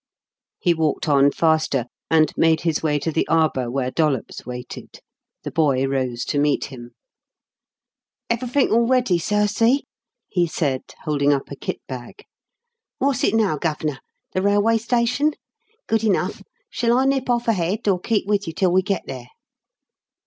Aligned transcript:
He 0.59 0.73
walked 0.73 1.07
on 1.07 1.29
faster, 1.29 1.85
and 2.09 2.33
made 2.35 2.61
his 2.61 2.81
way 2.81 2.97
to 2.97 3.11
the 3.11 3.27
arbour 3.27 3.69
where 3.69 3.91
Dollops 3.91 4.47
waited. 4.47 4.99
The 5.43 5.51
boy 5.51 5.85
rose 5.87 6.25
to 6.25 6.39
meet 6.39 6.65
him. 6.73 6.95
"Everythink 8.27 8.71
all 8.71 8.87
ready, 8.87 9.19
sir 9.19 9.45
see!" 9.45 9.83
he 10.27 10.47
said, 10.47 10.81
holding 11.03 11.31
up 11.33 11.51
a 11.51 11.55
kit 11.55 11.81
bag. 11.87 12.25
"Wot's 12.99 13.23
it 13.23 13.35
now, 13.35 13.57
Gov'nor? 13.59 13.99
the 14.33 14.41
railway 14.41 14.79
station? 14.79 15.33
Good 15.85 16.03
enough. 16.03 16.41
Shall 16.71 16.97
I 16.97 17.05
nip 17.05 17.29
off 17.29 17.47
ahead 17.47 17.87
or 17.87 17.99
keep 17.99 18.25
with 18.25 18.47
you 18.47 18.53
till 18.53 18.71
we 18.73 18.81
get 18.81 19.03
there?" 19.05 19.27